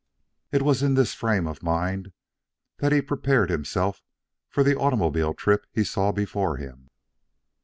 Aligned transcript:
It 0.51 0.63
was 0.63 0.81
in 0.81 0.95
this 0.95 1.13
frame 1.13 1.45
of 1.45 1.61
mind 1.61 2.11
that 2.79 2.91
he 2.91 3.03
prepared 3.03 3.51
himself 3.51 4.01
for 4.49 4.63
the 4.63 4.75
automobile 4.75 5.35
trip 5.35 5.67
he 5.71 5.83
saw 5.83 6.11
before 6.11 6.57
him. 6.57 6.87